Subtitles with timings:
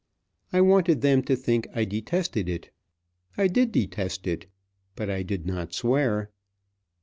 [0.51, 2.71] I wanted them to think I detested it.
[3.37, 4.47] I did detest it.
[4.95, 6.31] But I did not swear.